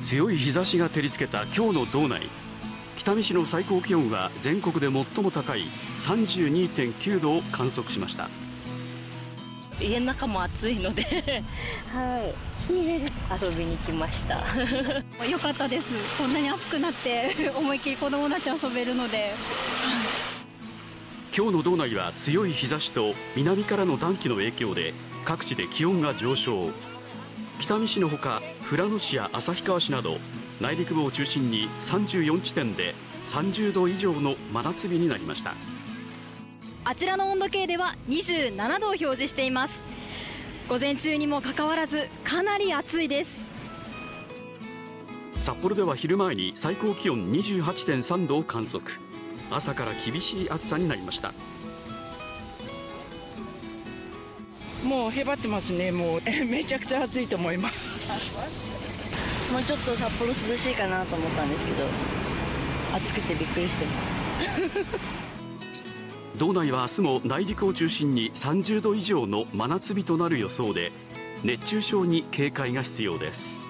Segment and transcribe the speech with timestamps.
[0.00, 2.28] 強い日差しが照りつけた今日の道内。
[2.96, 5.62] 北見市の最高気温は全国で最も高い
[5.98, 8.28] 32.9度を観測しました。
[9.80, 11.42] 家の中も暑いので
[11.92, 12.34] はい。
[12.70, 14.44] 遊びに来ました。
[15.26, 15.86] 良かったです。
[16.16, 19.32] こんなに暑くなって思いっきり子供たち遊べるので、
[21.36, 24.92] 今日の道内は強い日差しと南からの暖気の影響で
[25.24, 26.70] 各地で気温が上昇
[27.58, 30.18] 北見市のほか富良野市や旭川市など
[30.60, 32.94] 内陸部を中心に34地点で
[33.24, 35.54] 30度以上の真夏日になりました。
[36.84, 39.80] あちらの温度計では27度を表示しています。
[40.68, 43.38] 午前中にもかかわらずかなり暑いです。
[45.36, 48.84] 札幌では昼前に最高気温28.3度を観測。
[49.50, 51.32] 朝から厳しい暑さになりました
[54.84, 55.90] もうへばってますね。
[55.90, 58.32] もうめちゃくちゃ暑いと思います。
[59.52, 61.84] もうちょっと札幌涼しいかなと思ったんですけど
[62.92, 64.98] 暑くてびっくりしてます。
[66.38, 70.92] 道内は明日も内陸を中心に30度以上の真夏日となる予想で
[71.42, 73.67] 熱中症に警戒が必要です